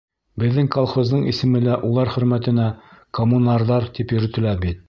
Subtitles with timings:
[0.43, 2.67] Беҙҙең колхоздың исеме лә улар хөрмәтенә
[3.19, 4.79] «Коммунарҙар» тип йөрөтөлә бит.